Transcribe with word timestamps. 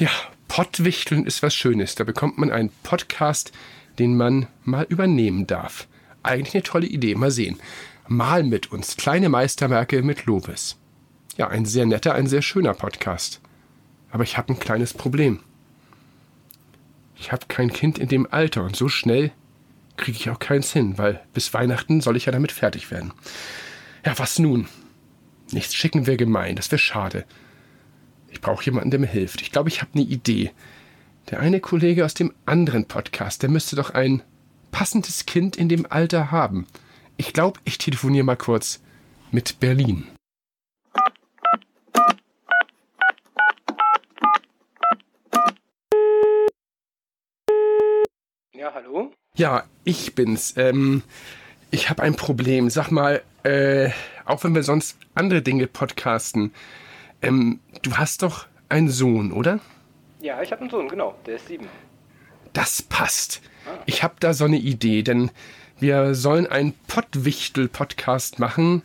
Ja, 0.00 0.08
Pottwichteln 0.48 1.26
ist 1.26 1.42
was 1.42 1.54
Schönes. 1.54 1.94
Da 1.94 2.04
bekommt 2.04 2.38
man 2.38 2.50
einen 2.50 2.70
Podcast, 2.82 3.52
den 3.98 4.16
man 4.16 4.46
mal 4.64 4.86
übernehmen 4.88 5.46
darf. 5.46 5.88
Eigentlich 6.22 6.54
eine 6.54 6.62
tolle 6.62 6.86
Idee. 6.86 7.14
Mal 7.14 7.30
sehen. 7.30 7.60
Mal 8.08 8.42
mit 8.42 8.72
uns. 8.72 8.96
Kleine 8.96 9.28
Meisterwerke 9.28 10.02
mit 10.02 10.24
Lovis. 10.24 10.78
Ja, 11.36 11.48
ein 11.48 11.66
sehr 11.66 11.84
netter, 11.84 12.14
ein 12.14 12.26
sehr 12.26 12.40
schöner 12.40 12.72
Podcast. 12.72 13.42
Aber 14.10 14.22
ich 14.22 14.38
habe 14.38 14.54
ein 14.54 14.58
kleines 14.58 14.94
Problem. 14.94 15.40
Ich 17.16 17.30
habe 17.30 17.44
kein 17.48 17.70
Kind 17.70 17.98
in 17.98 18.08
dem 18.08 18.26
Alter 18.32 18.64
und 18.64 18.76
so 18.76 18.88
schnell 18.88 19.32
kriege 19.98 20.16
ich 20.16 20.30
auch 20.30 20.38
keins 20.38 20.72
hin, 20.72 20.96
weil 20.96 21.20
bis 21.34 21.52
Weihnachten 21.52 22.00
soll 22.00 22.16
ich 22.16 22.24
ja 22.24 22.32
damit 22.32 22.52
fertig 22.52 22.90
werden. 22.90 23.12
Ja, 24.06 24.18
was 24.18 24.38
nun? 24.38 24.66
Nichts 25.50 25.74
schicken 25.74 26.06
wäre 26.06 26.16
gemein, 26.16 26.56
das 26.56 26.70
wäre 26.70 26.78
schade. 26.78 27.26
Ich 28.30 28.40
brauche 28.40 28.64
jemanden, 28.64 28.90
der 28.90 29.00
mir 29.00 29.06
hilft. 29.06 29.42
Ich 29.42 29.52
glaube, 29.52 29.68
ich 29.68 29.82
habe 29.82 29.90
eine 29.94 30.04
Idee. 30.04 30.52
Der 31.30 31.40
eine 31.40 31.60
Kollege 31.60 32.04
aus 32.04 32.14
dem 32.14 32.32
anderen 32.46 32.86
Podcast, 32.86 33.42
der 33.42 33.50
müsste 33.50 33.76
doch 33.76 33.90
ein 33.90 34.22
passendes 34.70 35.26
Kind 35.26 35.56
in 35.56 35.68
dem 35.68 35.86
Alter 35.90 36.30
haben. 36.30 36.66
Ich 37.16 37.32
glaube, 37.32 37.60
ich 37.64 37.78
telefoniere 37.78 38.24
mal 38.24 38.36
kurz 38.36 38.80
mit 39.30 39.60
Berlin. 39.60 40.06
Ja, 48.54 48.72
hallo? 48.74 49.12
Ja, 49.34 49.64
ich 49.84 50.14
bin's. 50.14 50.54
Ähm, 50.56 51.02
ich 51.70 51.90
habe 51.90 52.02
ein 52.02 52.14
Problem. 52.14 52.70
Sag 52.70 52.90
mal, 52.90 53.22
äh, 53.42 53.90
auch 54.24 54.44
wenn 54.44 54.54
wir 54.54 54.62
sonst 54.62 54.98
andere 55.14 55.42
Dinge 55.42 55.66
podcasten, 55.66 56.52
ähm, 57.22 57.60
du 57.82 57.96
hast 57.96 58.22
doch 58.22 58.46
einen 58.68 58.88
Sohn, 58.88 59.32
oder? 59.32 59.60
Ja, 60.20 60.42
ich 60.42 60.52
habe 60.52 60.62
einen 60.62 60.70
Sohn, 60.70 60.88
genau. 60.88 61.14
Der 61.26 61.36
ist 61.36 61.48
sieben. 61.48 61.66
Das 62.52 62.82
passt. 62.82 63.42
Ich 63.86 64.02
habe 64.02 64.14
da 64.20 64.34
so 64.34 64.44
eine 64.44 64.58
Idee, 64.58 65.02
denn 65.02 65.30
wir 65.78 66.14
sollen 66.14 66.46
einen 66.46 66.74
Pottwichtel-Podcast 66.88 68.38
machen 68.38 68.82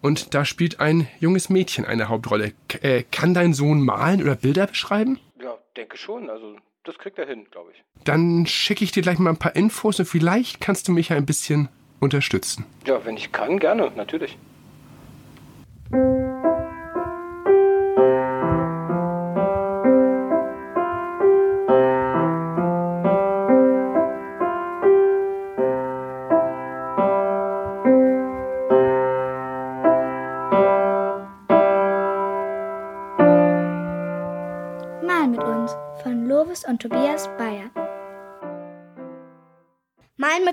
und 0.00 0.34
da 0.34 0.44
spielt 0.44 0.80
ein 0.80 1.08
junges 1.18 1.48
Mädchen 1.48 1.84
eine 1.84 2.08
Hauptrolle. 2.08 2.52
K 2.68 2.78
äh, 2.78 3.04
kann 3.10 3.34
dein 3.34 3.54
Sohn 3.54 3.80
malen 3.82 4.22
oder 4.22 4.36
Bilder 4.36 4.66
beschreiben? 4.66 5.18
Ja, 5.42 5.56
denke 5.76 5.96
schon. 5.96 6.30
Also, 6.30 6.56
das 6.84 6.98
kriegt 6.98 7.18
er 7.18 7.26
hin, 7.26 7.46
glaube 7.50 7.72
ich. 7.72 7.82
Dann 8.04 8.46
schicke 8.46 8.84
ich 8.84 8.92
dir 8.92 9.02
gleich 9.02 9.18
mal 9.18 9.30
ein 9.30 9.38
paar 9.38 9.56
Infos 9.56 9.98
und 9.98 10.06
vielleicht 10.06 10.60
kannst 10.60 10.88
du 10.88 10.92
mich 10.92 11.12
ein 11.12 11.26
bisschen 11.26 11.68
unterstützen. 12.00 12.66
Ja, 12.86 13.04
wenn 13.04 13.16
ich 13.16 13.32
kann, 13.32 13.58
gerne, 13.58 13.90
natürlich. 13.96 14.36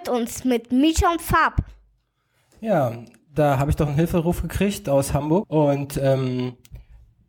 Mit 0.01 0.09
uns 0.09 0.43
mit 0.43 0.71
Misha 0.71 1.11
und 1.11 1.21
Fab. 1.21 1.57
Ja, 2.59 2.93
da 3.33 3.57
habe 3.57 3.69
ich 3.71 3.75
doch 3.75 3.87
einen 3.87 3.95
Hilferuf 3.95 4.41
gekriegt 4.41 4.89
aus 4.89 5.13
Hamburg 5.13 5.45
und 5.49 5.99
ähm, 6.01 6.53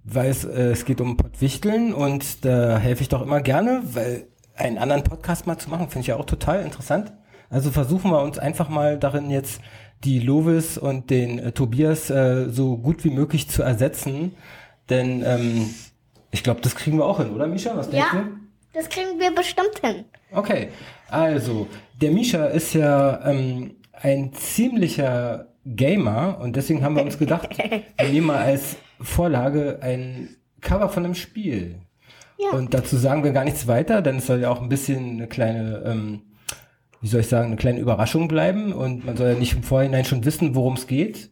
weil 0.04 0.30
es, 0.30 0.44
äh, 0.44 0.70
es 0.70 0.84
geht 0.84 1.00
um 1.00 1.16
Pottwichteln 1.16 1.94
und 1.94 2.44
da 2.44 2.78
helfe 2.78 3.02
ich 3.02 3.08
doch 3.08 3.22
immer 3.22 3.40
gerne, 3.40 3.82
weil 3.92 4.26
einen 4.54 4.78
anderen 4.78 5.04
Podcast 5.04 5.46
mal 5.46 5.58
zu 5.58 5.70
machen, 5.70 5.88
finde 5.88 6.00
ich 6.00 6.06
ja 6.08 6.16
auch 6.16 6.24
total 6.26 6.62
interessant. 6.62 7.12
Also 7.50 7.70
versuchen 7.70 8.10
wir 8.10 8.22
uns 8.22 8.38
einfach 8.38 8.68
mal 8.68 8.98
darin 8.98 9.30
jetzt 9.30 9.60
die 10.04 10.18
Lovis 10.18 10.78
und 10.78 11.10
den 11.10 11.38
äh, 11.38 11.52
Tobias 11.52 12.10
äh, 12.10 12.48
so 12.50 12.76
gut 12.76 13.04
wie 13.04 13.10
möglich 13.10 13.48
zu 13.48 13.62
ersetzen, 13.62 14.34
denn 14.90 15.22
ähm, 15.24 15.70
ich 16.30 16.42
glaube, 16.42 16.60
das 16.62 16.74
kriegen 16.74 16.96
wir 16.98 17.04
auch 17.04 17.18
hin, 17.18 17.30
oder 17.34 17.46
Misha? 17.46 17.76
Was 17.76 17.90
denkst 17.90 18.08
Ja, 18.12 18.20
du? 18.22 18.41
Das 18.72 18.88
kriegen 18.88 19.18
wir 19.18 19.34
bestimmt 19.34 19.80
hin. 19.82 20.04
Okay, 20.32 20.68
also 21.08 21.66
der 22.00 22.10
Misha 22.10 22.46
ist 22.46 22.74
ja 22.74 23.24
ähm, 23.26 23.76
ein 23.92 24.32
ziemlicher 24.32 25.48
Gamer 25.64 26.38
und 26.40 26.56
deswegen 26.56 26.82
haben 26.82 26.96
wir 26.96 27.02
uns 27.02 27.18
gedacht, 27.18 27.56
wir 27.98 28.08
nehmen 28.08 28.28
mal 28.28 28.38
als 28.38 28.76
Vorlage 29.00 29.78
ein 29.82 30.36
Cover 30.60 30.88
von 30.88 31.04
einem 31.04 31.14
Spiel. 31.14 31.80
Ja. 32.38 32.56
Und 32.56 32.74
dazu 32.74 32.96
sagen 32.96 33.24
wir 33.24 33.32
gar 33.32 33.44
nichts 33.44 33.66
weiter, 33.66 34.02
denn 34.02 34.16
es 34.16 34.26
soll 34.26 34.40
ja 34.40 34.50
auch 34.50 34.60
ein 34.60 34.68
bisschen 34.68 35.12
eine 35.12 35.26
kleine, 35.28 35.82
ähm, 35.84 36.22
wie 37.00 37.08
soll 37.08 37.20
ich 37.20 37.28
sagen, 37.28 37.48
eine 37.48 37.56
kleine 37.56 37.80
Überraschung 37.80 38.28
bleiben 38.28 38.72
und 38.72 39.04
man 39.04 39.16
soll 39.16 39.28
ja 39.28 39.38
nicht 39.38 39.54
im 39.54 39.62
Vorhinein 39.62 40.04
schon 40.04 40.24
wissen, 40.24 40.54
worum 40.54 40.74
es 40.74 40.86
geht. 40.86 41.30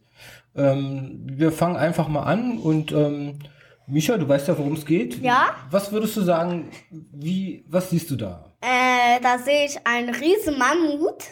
Ähm, 0.55 1.21
wir 1.25 1.51
fangen 1.51 1.77
einfach 1.77 2.07
mal 2.07 2.23
an 2.23 2.57
und 2.57 2.91
ähm, 2.91 3.39
Misha, 3.87 4.17
du 4.17 4.27
weißt 4.27 4.47
ja, 4.47 4.57
worum 4.57 4.73
es 4.73 4.85
geht. 4.85 5.21
Ja. 5.21 5.55
Was 5.69 5.91
würdest 5.91 6.15
du 6.17 6.21
sagen, 6.21 6.69
wie, 6.89 7.65
was 7.67 7.89
siehst 7.89 8.09
du 8.11 8.15
da? 8.15 8.53
Äh, 8.61 9.19
da 9.21 9.37
sehe 9.39 9.65
ich 9.65 9.85
einen 9.85 10.13
riesen 10.15 10.57
Mammut. 10.57 11.23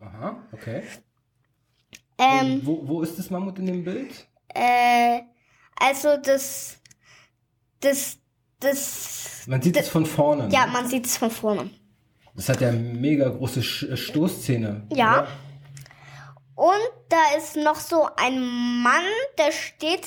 Aha, 0.00 0.36
okay. 0.52 0.82
Ähm, 2.18 2.60
wo, 2.64 2.86
wo 2.86 3.02
ist 3.02 3.18
das 3.18 3.30
Mammut 3.30 3.58
in 3.58 3.66
dem 3.66 3.84
Bild? 3.84 4.28
äh, 4.54 5.20
also 5.80 6.16
das, 6.22 6.78
das, 7.80 8.18
das, 8.60 9.44
Man 9.46 9.62
sieht 9.62 9.76
es 9.76 9.88
von 9.88 10.04
vorne. 10.06 10.48
ja, 10.52 10.66
ne? 10.66 10.72
man 10.72 10.88
sieht 10.88 11.06
es 11.06 11.16
von 11.16 11.30
vorne. 11.30 11.70
Das 12.34 12.48
hat 12.48 12.60
ja 12.60 12.70
mega 12.72 13.28
große 13.28 13.60
Sch- 13.60 13.96
Stoßzähne. 13.96 14.86
Ja. 14.92 15.22
oder? 15.22 15.28
Und 16.54 16.90
da 17.08 17.36
ist 17.36 17.56
noch 17.56 17.76
so 17.76 18.08
ein 18.16 18.40
Mann, 18.82 19.04
der 19.38 19.52
steht 19.52 20.06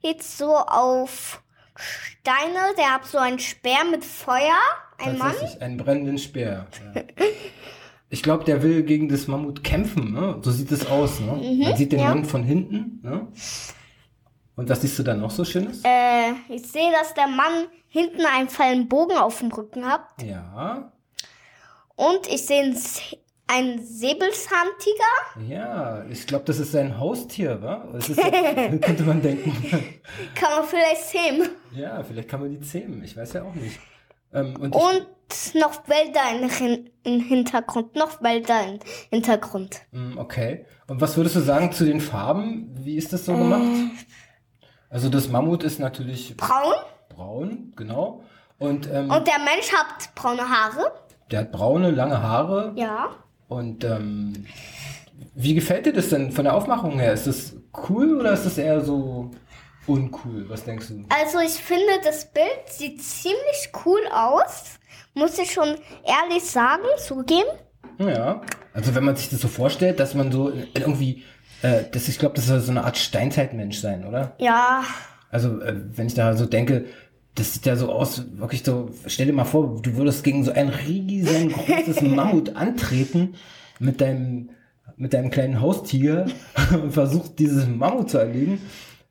jetzt 0.00 0.38
so 0.38 0.56
auf 0.56 1.42
Steine, 1.76 2.74
der 2.76 2.94
hat 2.94 3.06
so 3.06 3.18
einen 3.18 3.38
Speer 3.38 3.84
mit 3.90 4.04
Feuer. 4.04 4.58
Ein 4.98 5.16
Mann? 5.18 5.34
Einen 5.60 5.76
brennenden 5.78 6.18
Speer. 6.18 6.66
Ja. 6.94 7.02
Ich 8.10 8.22
glaube, 8.22 8.44
der 8.44 8.62
will 8.62 8.82
gegen 8.82 9.08
das 9.08 9.28
Mammut 9.28 9.62
kämpfen, 9.62 10.12
ne? 10.12 10.38
So 10.42 10.50
sieht 10.50 10.70
es 10.72 10.86
aus, 10.86 11.20
ne? 11.20 11.32
Man 11.64 11.76
sieht 11.76 11.92
den 11.92 12.00
Mhm, 12.00 12.04
ja. 12.04 12.08
Mann 12.14 12.24
von 12.24 12.42
hinten, 12.42 13.00
ne? 13.02 13.28
Und 14.56 14.68
was 14.68 14.80
siehst 14.82 14.98
du 14.98 15.02
dann 15.04 15.20
noch 15.20 15.30
so 15.30 15.44
Schönes? 15.44 15.80
Äh, 15.84 16.32
ich 16.48 16.66
sehe, 16.66 16.90
dass 16.92 17.14
der 17.14 17.28
Mann 17.28 17.66
hinten 17.88 18.26
einen 18.26 18.48
fallen 18.48 18.88
Bogen 18.88 19.16
auf 19.16 19.38
dem 19.38 19.50
Rücken 19.52 19.86
hat. 19.86 20.02
Ja, 20.22 20.92
Und 21.96 22.26
ich 22.26 22.44
sehe 22.46 22.74
einen 23.52 23.84
Säbelzahntiger. 23.84 25.48
ja. 25.48 26.04
Ich 26.10 26.26
glaube, 26.26 26.44
das 26.44 26.58
ist 26.58 26.72
sein 26.72 26.98
Haustier, 26.98 27.60
wa? 27.62 27.86
Das 27.92 28.08
ist, 28.08 28.20
könnte 28.82 29.02
man 29.04 29.20
denken. 29.22 29.52
Kann 30.34 30.50
man 30.56 30.64
vielleicht 30.64 31.02
sehen. 31.04 31.48
ja, 31.72 32.02
vielleicht 32.02 32.28
kann 32.28 32.40
man 32.40 32.50
die 32.50 32.60
zähmen. 32.60 33.02
Ich 33.04 33.16
weiß 33.16 33.32
ja 33.34 33.42
auch 33.44 33.54
nicht. 33.54 33.78
Ähm, 34.32 34.56
und 34.60 34.74
Und 34.74 35.06
noch 35.54 35.88
Wälder 35.88 36.20
im 36.40 36.48
Hin- 36.48 36.90
im 37.04 37.20
Hintergrund. 37.20 37.94
Noch 37.96 38.22
Wälder 38.22 38.60
im 38.66 38.78
Hintergrund. 39.10 39.80
Mm, 39.92 40.18
Okay. 40.18 40.66
Und 40.86 41.00
was 41.00 41.16
würdest 41.16 41.36
du 41.36 41.40
sagen 41.40 41.70
zu 41.72 41.84
den 41.84 42.00
Farben? 42.00 42.70
Wie 42.84 42.96
ist 42.96 43.12
das 43.12 43.24
so 43.26 43.32
gemacht? 43.36 43.62
Also 44.88 45.08
das 45.08 45.28
Mammut 45.28 45.62
ist 45.62 45.78
natürlich 45.78 46.36
Braun. 46.36 46.74
braun, 47.08 47.72
genau. 47.76 48.24
Und, 48.58 48.88
ähm, 48.92 49.08
Und 49.10 49.26
der 49.26 49.38
Mensch 49.38 49.72
hat 49.72 50.14
braune 50.16 50.48
Haare. 50.48 50.92
der 51.30 51.40
hat 51.40 51.52
braune, 51.52 51.90
lange 51.92 52.20
Haare. 52.20 52.72
Ja. 52.76 53.10
Und 53.50 53.82
ähm, 53.84 54.46
wie 55.34 55.54
gefällt 55.54 55.84
dir 55.86 55.92
das 55.92 56.08
denn 56.08 56.30
von 56.30 56.44
der 56.44 56.54
Aufmachung 56.54 56.98
her? 57.00 57.12
Ist 57.12 57.26
das 57.26 57.56
cool 57.88 58.18
oder 58.20 58.32
ist 58.32 58.46
das 58.46 58.56
eher 58.58 58.80
so 58.80 59.32
uncool? 59.86 60.48
Was 60.48 60.64
denkst 60.64 60.86
du? 60.88 61.04
Also 61.08 61.40
ich 61.40 61.52
finde, 61.52 61.92
das 62.04 62.32
Bild 62.32 62.68
sieht 62.68 63.02
ziemlich 63.02 63.70
cool 63.84 64.00
aus. 64.12 64.78
Muss 65.14 65.36
ich 65.38 65.52
schon 65.52 65.76
ehrlich 66.04 66.44
sagen, 66.44 66.84
zugeben. 66.98 67.48
Ja. 67.98 68.40
Also 68.72 68.94
wenn 68.94 69.04
man 69.04 69.16
sich 69.16 69.28
das 69.28 69.40
so 69.40 69.48
vorstellt, 69.48 69.98
dass 69.98 70.14
man 70.14 70.30
so 70.30 70.52
irgendwie, 70.74 71.24
äh, 71.62 71.82
das, 71.90 72.06
ich 72.08 72.20
glaube, 72.20 72.36
das 72.36 72.46
soll 72.46 72.60
so 72.60 72.70
eine 72.70 72.84
Art 72.84 72.96
Steinzeitmensch 72.96 73.80
sein, 73.80 74.06
oder? 74.06 74.36
Ja, 74.38 74.84
Also, 75.32 75.60
äh, 75.60 75.74
wenn 75.96 76.06
ich 76.06 76.14
da 76.14 76.36
so 76.36 76.46
denke, 76.46 76.86
das 77.34 77.54
sieht 77.54 77.66
ja 77.66 77.76
so 77.76 77.90
aus, 77.90 78.24
wirklich 78.32 78.62
so, 78.62 78.90
stell 79.06 79.26
dir 79.26 79.32
mal 79.32 79.44
vor, 79.44 79.80
du 79.80 79.96
würdest 79.96 80.24
gegen 80.24 80.44
so 80.44 80.52
ein 80.52 80.68
riesengroßes 80.68 82.00
Mammut 82.02 82.56
antreten 82.56 83.34
mit 83.78 84.00
deinem, 84.00 84.50
mit 84.96 85.14
deinem 85.14 85.30
kleinen 85.30 85.60
Haustier 85.60 86.26
und 86.72 86.92
versucht, 86.92 87.38
dieses 87.38 87.66
Mammut 87.66 88.10
zu 88.10 88.18
erlegen. 88.18 88.60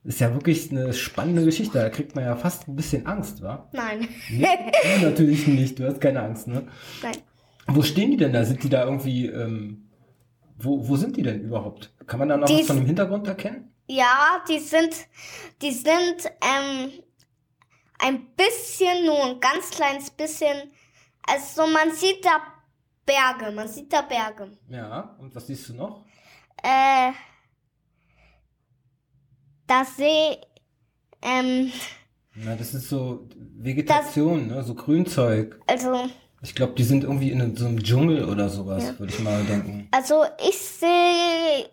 Ist 0.04 0.22
ja 0.22 0.34
wirklich 0.34 0.72
eine 0.72 0.94
spannende 0.94 1.44
Geschichte. 1.44 1.78
Da 1.78 1.90
kriegt 1.90 2.16
man 2.16 2.24
ja 2.24 2.36
fast 2.36 2.68
ein 2.68 2.76
bisschen 2.76 3.06
Angst, 3.06 3.42
wa? 3.42 3.70
nein. 3.74 4.08
Nee, 4.30 4.48
natürlich 5.02 5.46
nicht. 5.48 5.78
Du 5.78 5.86
hast 5.86 6.00
keine 6.00 6.22
Angst, 6.22 6.48
ne? 6.48 6.68
nein. 7.04 7.16
Wo 7.68 7.82
stehen 7.84 8.12
die 8.12 8.18
denn 8.18 8.34
da? 8.34 8.46
Sind 8.46 8.64
die 8.64 8.70
da 8.70 8.86
irgendwie, 8.86 9.28
ähm, 9.28 9.90
wo, 10.58 10.88
wo 10.88 10.96
sind 10.96 11.18
die 11.18 11.22
denn 11.22 11.42
überhaupt? 11.42 11.94
Kann 12.08 12.20
man 12.20 12.30
da 12.30 12.38
noch 12.38 12.48
Die 12.48 12.60
was 12.60 12.68
von 12.68 12.78
dem 12.78 12.86
Hintergrund 12.86 13.28
erkennen? 13.28 13.72
Ja, 13.88 14.42
die 14.50 14.60
sind, 14.60 14.96
die 15.62 15.72
sind, 15.72 16.32
ähm, 16.42 16.92
ein 18.00 18.28
bisschen, 18.36 19.06
nur 19.06 19.24
ein 19.26 19.40
ganz 19.40 19.70
kleines 19.72 20.10
bisschen. 20.10 20.72
Also 21.28 21.68
man 21.68 21.92
sieht 21.94 22.26
da 22.26 22.42
Berge, 23.06 23.52
man 23.52 23.68
sieht 23.68 23.92
da 23.94 24.02
Berge. 24.02 24.58
Ja, 24.70 25.16
und 25.20 25.34
was 25.36 25.48
siehst 25.48 25.70
du 25.70 25.74
noch? 25.76 26.06
Äh, 26.64 27.12
da 29.68 29.86
sehe 29.86 30.40
ähm, 31.22 31.72
Na, 32.36 32.56
das 32.56 32.74
ist 32.74 32.90
so 32.90 33.28
Vegetation, 33.36 34.48
ne? 34.48 34.64
so 34.64 34.74
Grünzeug. 34.74 35.60
also 35.68 36.10
Ich 36.42 36.56
glaube, 36.56 36.74
die 36.74 36.84
sind 36.84 37.04
irgendwie 37.04 37.32
in 37.32 37.56
so 37.56 37.66
einem 37.66 37.84
Dschungel 37.84 38.26
oder 38.26 38.50
sowas, 38.50 38.98
würde 39.00 39.14
ich 39.14 39.20
mal 39.20 39.44
denken. 39.44 39.88
Also 39.92 40.24
ich 40.48 40.58
sehe 40.58 41.70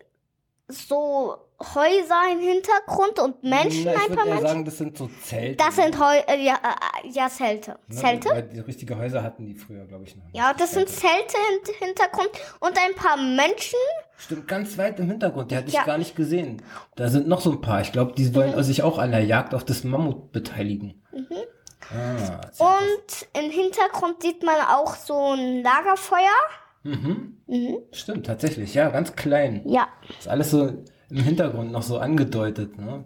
so 0.69 1.37
Häuser 1.61 2.21
im 2.33 2.41
Hintergrund 2.41 3.19
und 3.19 3.43
Menschen, 3.43 3.85
Na, 3.87 3.95
ich 3.95 4.11
ein 4.11 4.15
paar 4.17 4.27
eher 4.27 4.35
Menschen. 4.35 4.47
sagen, 4.47 4.65
das 4.67 4.77
sind 4.79 4.99
so 4.99 5.09
Zelte. 5.23 5.57
Das 5.57 5.77
sind 5.77 5.99
Heu 5.99 6.15
äh, 6.27 6.45
ja, 6.45 6.55
äh, 6.55 7.09
ja 7.09 7.29
Zelte. 7.29 7.79
ne? 7.89 7.97
Zelte? 7.97 8.29
Weil 8.29 8.43
die 8.43 8.61
richtige 8.61 8.99
Häuser 8.99 9.23
hatten 9.23 9.47
die 9.47 9.55
früher, 9.55 9.87
glaube 9.87 10.05
ich, 10.05 10.15
noch. 10.17 10.25
nicht. 10.25 10.37
Ja, 10.37 10.53
das 10.53 10.73
sind 10.73 10.89
Zelte 10.89 11.37
im 11.81 11.87
Hintergrund 11.87 12.29
und 12.61 12.79
ein 12.79 12.95
paar 12.95 13.17
Menschen. 13.17 13.79
Stimmt, 14.19 14.49
ganz 14.49 14.77
weit 14.77 15.01
im 15.01 15.09
Hintergrund, 15.09 15.51
die 15.51 15.57
hatte 15.57 15.69
ich 15.69 15.75
Ja. 15.75 15.83
Mhm. 15.83 15.87
gar 15.87 15.99
nicht 15.99 16.15
gesehen. 16.15 16.63
Da 16.95 17.09
sind 17.09 17.27
noch 17.27 17.41
so 17.41 17.51
ein 17.53 17.61
paar. 17.63 17.81
Ich 17.81 17.93
glaube, 17.93 18.13
die 18.13 18.35
wollen 18.35 18.63
sich 18.63 18.83
auch 18.83 18.99
an 18.99 19.11
der 19.13 19.25
Jagd 19.25 19.55
auf 19.55 19.65
das 19.65 19.83
Mammut 19.83 20.33
beteiligen. 20.33 21.03
Ah, 21.91 22.41
sehr 22.53 22.67
Und 22.67 23.45
im 23.45 23.51
Hintergrund 23.51 24.23
sieht 24.23 24.43
man 24.43 24.57
auch 24.61 24.95
so 24.97 25.33
ein 25.33 25.63
Lagerfeuer. 25.63 26.19
Mhm. 26.83 27.39
Mhm. 27.47 27.79
Stimmt, 27.93 28.27
tatsächlich, 28.27 28.75
ja, 28.75 28.89
ganz 28.91 29.15
klein. 29.17 29.63
Ja. 29.65 29.89
Ist 30.19 30.29
alles 30.29 30.51
so 30.51 30.85
im 31.11 31.19
Hintergrund 31.23 31.73
noch 31.73 31.83
so 31.83 31.99
angedeutet. 31.99 32.79
Ne? 32.79 33.05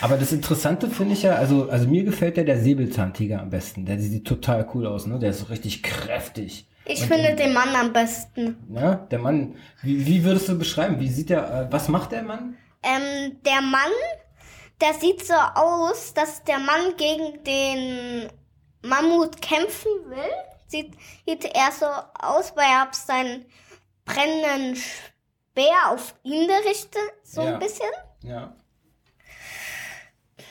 Aber 0.00 0.16
das 0.16 0.32
Interessante 0.32 0.88
finde 0.88 1.14
ich 1.14 1.22
ja, 1.22 1.34
also, 1.34 1.68
also 1.68 1.88
mir 1.88 2.04
gefällt 2.04 2.36
ja 2.36 2.44
der 2.44 2.58
Säbelzahntiger 2.60 3.40
am 3.40 3.50
besten. 3.50 3.84
Der 3.86 3.98
sieht 3.98 4.26
total 4.26 4.68
cool 4.74 4.86
aus, 4.86 5.06
ne? 5.06 5.18
Der 5.18 5.30
ist 5.30 5.40
so 5.40 5.46
richtig 5.46 5.82
kräftig. 5.82 6.66
Ich 6.84 7.02
Und 7.02 7.08
finde 7.08 7.28
im- 7.30 7.36
den 7.36 7.52
Mann 7.52 7.74
am 7.76 7.92
besten. 7.92 8.56
Ja, 8.74 8.94
der 8.96 9.18
Mann, 9.18 9.54
wie, 9.82 10.04
wie 10.06 10.24
würdest 10.24 10.48
du 10.48 10.58
beschreiben? 10.58 10.98
Wie 11.00 11.08
sieht 11.08 11.30
der, 11.30 11.68
äh, 11.68 11.72
was 11.72 11.88
macht 11.88 12.12
der 12.12 12.22
Mann? 12.22 12.56
Ähm, 12.82 13.36
der 13.44 13.60
Mann, 13.60 13.92
der 14.80 14.94
sieht 14.94 15.24
so 15.24 15.34
aus, 15.34 16.12
dass 16.14 16.42
der 16.42 16.58
Mann 16.58 16.94
gegen 16.96 17.42
den 17.44 18.28
Mammut 18.82 19.40
kämpfen 19.40 19.92
will. 20.08 20.18
Sieht, 20.66 20.92
sieht 21.26 21.44
er 21.44 21.70
so 21.78 21.86
aus, 22.18 22.52
weil 22.56 22.64
er 22.64 22.88
seinen 22.92 23.44
brennenden 24.04 24.82
Speer 25.52 25.90
auf 25.90 26.14
ihn 26.22 26.48
gerichtet, 26.48 27.02
so 27.24 27.42
Ja. 27.42 27.54
ein 27.54 27.58
bisschen. 27.58 27.86
Ja. 28.22 28.54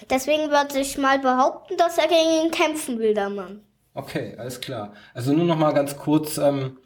Deswegen 0.09 0.50
würde 0.51 0.80
ich 0.80 0.98
mal 0.98 1.19
behaupten, 1.19 1.75
dass 1.77 1.98
er 1.98 2.07
gegen 2.07 2.45
ihn 2.45 2.51
kämpfen 2.51 3.00
will, 3.00 3.13
der 3.13 3.30
Mann. 3.30 3.62
Okay, 3.94 4.36
alles 4.38 4.62
klar. 4.62 4.94
Also 5.13 5.33
nur 5.33 5.45
noch 5.45 5.57
mal 5.57 5.74
ganz 5.74 5.98
kurz, 5.98 6.38
ähm, 6.38 6.77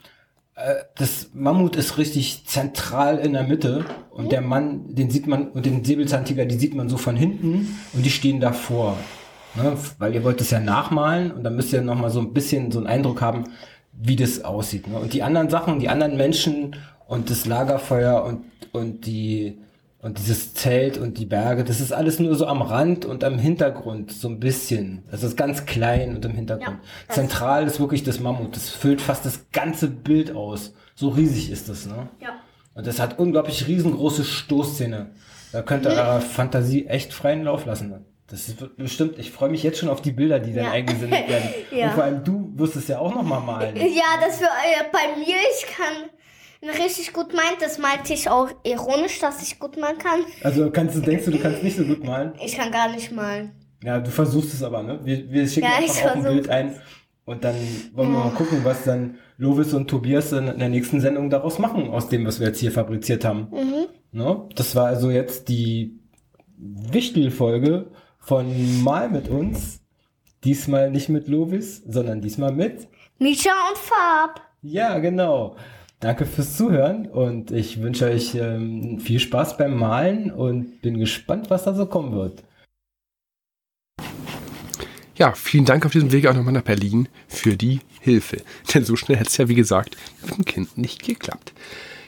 äh, 0.55 0.75
das 0.97 1.29
Mammut 1.33 1.75
ist 1.75 1.97
richtig 1.97 2.45
zentral 2.47 3.17
in 3.19 3.33
der 3.33 3.43
Mitte 3.43 3.85
und 4.11 4.31
der 4.31 4.41
Mann, 4.41 4.95
den 4.95 5.09
sieht 5.09 5.27
man, 5.27 5.49
und 5.51 5.65
den 5.65 5.83
Säbelzahntiger, 5.83 6.45
die 6.45 6.57
sieht 6.57 6.73
man 6.73 6.87
so 6.89 6.97
von 6.97 7.15
hinten 7.15 7.77
und 7.93 8.03
die 8.05 8.09
stehen 8.11 8.39
davor. 8.39 8.97
Ne? 9.55 9.77
Weil 9.97 10.13
ihr 10.15 10.23
wollt 10.23 10.39
es 10.41 10.51
ja 10.51 10.59
nachmalen 10.59 11.31
und 11.31 11.43
dann 11.43 11.55
müsst 11.55 11.73
ihr 11.73 11.81
noch 11.81 11.95
mal 11.95 12.09
so 12.09 12.19
ein 12.21 12.33
bisschen 12.33 12.71
so 12.71 12.79
einen 12.79 12.87
Eindruck 12.87 13.21
haben, 13.21 13.45
wie 13.91 14.15
das 14.15 14.43
aussieht. 14.43 14.87
Ne? 14.87 14.97
Und 14.99 15.13
die 15.13 15.23
anderen 15.23 15.49
Sachen, 15.49 15.79
die 15.79 15.89
anderen 15.89 16.17
Menschen 16.17 16.75
und 17.07 17.29
das 17.29 17.45
Lagerfeuer 17.45 18.23
und, 18.23 18.45
und 18.71 19.05
die 19.05 19.57
und 20.01 20.19
dieses 20.19 20.53
Zelt 20.53 20.99
und 20.99 21.17
die 21.17 21.25
Berge, 21.25 21.63
das 21.63 21.79
ist 21.81 21.91
alles 21.91 22.19
nur 22.19 22.35
so 22.35 22.45
am 22.45 22.61
Rand 22.61 23.05
und 23.05 23.23
am 23.23 23.39
Hintergrund, 23.39 24.11
so 24.11 24.27
ein 24.27 24.39
bisschen. 24.39 25.03
Das 25.09 25.23
ist 25.23 25.35
ganz 25.35 25.65
klein 25.65 26.15
und 26.15 26.23
im 26.25 26.33
Hintergrund. 26.33 26.77
Ja, 27.09 27.13
Zentral 27.15 27.65
ist 27.65 27.79
wirklich 27.79 28.03
das 28.03 28.19
Mammut. 28.19 28.55
Das 28.55 28.69
füllt 28.69 29.01
fast 29.01 29.25
das 29.25 29.47
ganze 29.51 29.87
Bild 29.87 30.35
aus. 30.35 30.75
So 30.93 31.09
riesig 31.09 31.49
ist 31.49 31.69
das, 31.69 31.87
ne? 31.87 32.07
Ja. 32.21 32.35
Und 32.75 32.85
das 32.85 32.99
hat 32.99 33.17
unglaublich 33.17 33.67
riesengroße 33.67 34.25
Stoßzähne. 34.25 35.09
Da 35.51 35.63
könnt 35.63 35.85
ihr 35.85 35.91
eurer 35.91 36.21
Fantasie 36.21 36.85
echt 36.85 37.11
freien 37.11 37.43
Lauf 37.43 37.65
lassen. 37.65 37.89
ne? 37.89 38.01
Das 38.27 38.47
ist 38.47 38.75
bestimmt, 38.77 39.17
ich 39.17 39.31
freue 39.31 39.49
mich 39.49 39.63
jetzt 39.63 39.79
schon 39.79 39.89
auf 39.89 40.01
die 40.01 40.11
Bilder, 40.11 40.39
die 40.39 40.53
dann 40.53 40.65
Ja. 40.65 40.71
eingesendet 40.71 41.27
werden. 41.27 41.49
Ja. 41.71 41.87
Und 41.87 41.93
vor 41.93 42.03
allem 42.03 42.23
du 42.23 42.51
wirst 42.55 42.75
es 42.75 42.87
ja 42.87 42.99
auch 42.99 43.13
noch 43.15 43.23
mal 43.23 43.39
malen. 43.39 43.75
Ja, 43.75 44.19
das 44.23 44.37
für 44.37 44.45
äh, 44.45 44.83
bei 44.91 45.17
mir, 45.19 45.35
ich 45.57 45.65
kann 45.75 46.09
richtig 46.69 47.13
gut 47.13 47.33
malen. 47.33 47.55
Das 47.59 47.77
malte 47.77 48.13
ich 48.13 48.29
auch 48.29 48.49
ironisch, 48.63 49.19
dass 49.19 49.41
ich 49.41 49.59
gut 49.59 49.77
malen 49.77 49.97
kann. 49.97 50.21
Also 50.43 50.69
kannst 50.71 50.95
du, 50.95 51.01
denkst 51.01 51.25
du, 51.25 51.31
du 51.31 51.39
kannst 51.39 51.63
nicht 51.63 51.77
so 51.77 51.83
gut 51.83 52.03
malen? 52.03 52.33
Ich 52.43 52.55
kann 52.55 52.71
gar 52.71 52.91
nicht 52.91 53.11
malen. 53.11 53.51
Ja, 53.83 53.99
du 53.99 54.09
versuchst 54.09 54.53
es 54.53 54.63
aber, 54.63 54.83
ne? 54.83 54.99
Wir, 55.03 55.29
wir 55.29 55.47
schicken 55.47 55.67
Ja, 55.67 55.77
einfach 55.77 56.11
auch 56.11 56.15
ein. 56.15 56.23
Bild 56.23 56.49
ein 56.49 56.75
und 57.25 57.43
dann 57.43 57.55
wollen 57.93 58.11
wir 58.11 58.19
mal 58.19 58.31
gucken, 58.31 58.63
was 58.63 58.83
dann 58.83 59.17
Lovis 59.37 59.73
und 59.73 59.87
Tobias 59.87 60.31
in 60.31 60.45
der 60.59 60.69
nächsten 60.69 61.01
Sendung 61.01 61.29
daraus 61.29 61.57
machen, 61.59 61.89
aus 61.89 62.07
dem, 62.07 62.25
was 62.25 62.39
wir 62.39 62.47
jetzt 62.47 62.59
hier 62.59 62.71
fabriziert 62.71 63.25
haben. 63.25 63.47
Mhm. 63.51 63.87
Ne? 64.11 64.47
Das 64.55 64.75
war 64.75 64.85
also 64.85 65.09
jetzt 65.09 65.49
die 65.49 65.99
Wichtelfolge 66.57 67.87
von 68.19 68.83
Mal 68.83 69.09
mit 69.09 69.27
uns. 69.27 69.81
Diesmal 70.43 70.91
nicht 70.91 71.09
mit 71.09 71.27
Lovis, 71.27 71.81
sondern 71.87 72.21
diesmal 72.21 72.51
mit. 72.51 72.87
Misha 73.17 73.49
und 73.69 73.77
Farb. 73.77 74.41
Ja, 74.61 74.99
genau. 74.99 75.55
Danke 75.99 76.25
fürs 76.25 76.57
Zuhören 76.57 77.07
und 77.07 77.51
ich 77.51 77.81
wünsche 77.81 78.05
euch 78.05 78.35
ähm, 78.35 78.99
viel 78.99 79.19
Spaß 79.19 79.57
beim 79.57 79.77
Malen 79.77 80.31
und 80.31 80.81
bin 80.81 80.99
gespannt, 80.99 81.49
was 81.49 81.63
da 81.63 81.73
so 81.73 81.85
kommen 81.85 82.13
wird. 82.13 82.43
Ja, 85.17 85.31
vielen 85.31 85.63
Dank 85.63 85.85
auf 85.85 85.93
diesem 85.93 86.11
Weg 86.11 86.27
auch 86.27 86.33
nochmal 86.33 86.51
nach 86.53 86.63
Berlin 86.63 87.07
für 87.27 87.55
die 87.55 87.79
Hilfe. 88.01 88.41
Denn 88.73 88.83
so 88.83 88.97
schnell 88.97 89.19
hat 89.19 89.27
es 89.27 89.37
ja, 89.37 89.47
wie 89.47 89.55
gesagt, 89.55 89.95
mit 90.23 90.37
dem 90.37 90.45
Kind 90.45 90.77
nicht 90.77 91.03
geklappt. 91.03 91.53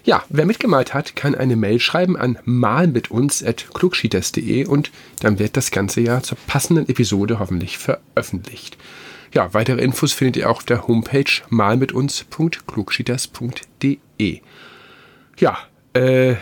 Ja, 0.03 0.23
wer 0.29 0.45
mitgemalt 0.45 0.93
hat, 0.93 1.15
kann 1.15 1.33
eine 1.35 1.55
Mail 1.55 1.79
schreiben 1.79 2.17
an 2.17 2.37
malmituns.klugschieters.de 2.45 4.65
und 4.65 4.91
dann 5.19 5.39
wird 5.39 5.57
das 5.57 5.71
Ganze 5.71 6.01
ja 6.01 6.21
zur 6.21 6.37
passenden 6.47 6.87
Episode 6.87 7.39
hoffentlich 7.39 7.77
veröffentlicht. 7.77 8.77
Ja, 9.33 9.53
weitere 9.53 9.81
Infos 9.81 10.13
findet 10.13 10.37
ihr 10.37 10.49
auch 10.49 10.57
auf 10.57 10.65
der 10.65 10.87
Homepage 10.87 11.31
malmituns.klugschieters.de. 11.49 14.41
Ja, 15.39 15.57
äh, 15.93 16.35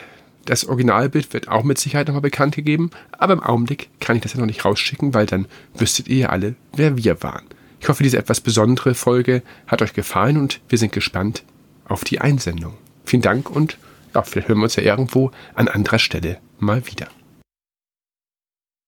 das 0.45 0.65
Originalbild 0.65 1.33
wird 1.33 1.47
auch 1.47 1.63
mit 1.63 1.79
Sicherheit 1.79 2.07
nochmal 2.07 2.21
bekannt 2.21 2.55
gegeben, 2.55 2.91
aber 3.11 3.33
im 3.33 3.43
Augenblick 3.43 3.89
kann 3.99 4.15
ich 4.15 4.21
das 4.21 4.33
ja 4.33 4.39
noch 4.39 4.45
nicht 4.45 4.63
rausschicken, 4.63 5.13
weil 5.13 5.25
dann 5.25 5.47
wüsstet 5.73 6.07
ihr 6.07 6.17
ja 6.17 6.29
alle, 6.29 6.55
wer 6.75 6.97
wir 6.97 7.21
waren. 7.23 7.45
Ich 7.79 7.89
hoffe, 7.89 8.03
diese 8.03 8.17
etwas 8.17 8.41
besondere 8.41 8.95
Folge 8.95 9.41
hat 9.67 9.81
euch 9.81 9.93
gefallen 9.93 10.37
und 10.37 10.61
wir 10.69 10.77
sind 10.77 10.91
gespannt 10.91 11.43
auf 11.87 12.03
die 12.03 12.21
Einsendung. 12.21 12.75
Vielen 13.05 13.21
Dank 13.21 13.49
und 13.49 13.77
ja, 14.13 14.21
vielleicht 14.21 14.47
hören 14.47 14.59
wir 14.59 14.65
uns 14.65 14.75
ja 14.75 14.83
irgendwo 14.83 15.31
an 15.55 15.67
anderer 15.67 15.99
Stelle 15.99 16.37
mal 16.59 16.85
wieder. 16.87 17.07